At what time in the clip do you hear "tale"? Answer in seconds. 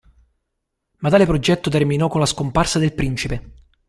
1.11-1.27